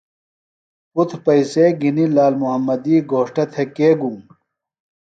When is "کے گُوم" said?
3.75-4.19